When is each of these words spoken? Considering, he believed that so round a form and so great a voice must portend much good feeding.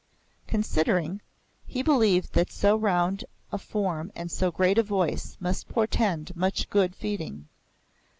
Considering, 0.47 1.21
he 1.67 1.83
believed 1.83 2.33
that 2.33 2.51
so 2.51 2.75
round 2.75 3.23
a 3.51 3.59
form 3.59 4.11
and 4.15 4.31
so 4.31 4.51
great 4.51 4.79
a 4.79 4.81
voice 4.81 5.37
must 5.39 5.69
portend 5.69 6.35
much 6.35 6.67
good 6.71 6.95
feeding. 6.95 7.47